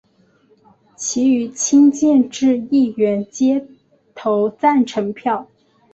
[0.95, 3.67] 其余亲建制议员皆
[4.15, 5.47] 投赞成票。